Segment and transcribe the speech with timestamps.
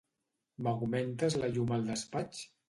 [0.67, 2.43] M'augmentes la llum al despatx?